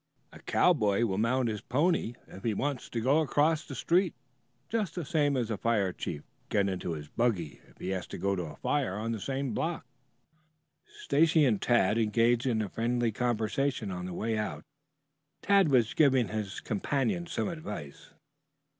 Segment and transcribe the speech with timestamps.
[0.33, 4.15] A cowboy will mount his pony if he wants to go across the street,
[4.67, 8.07] just the same as a fire chief will get into his buggy if he goes
[8.07, 9.85] to a fire on the same block.
[10.87, 14.63] Stacy and Tad engaged in a friendly conversation on the way out.
[15.43, 18.09] Tad was giving his companion some advice.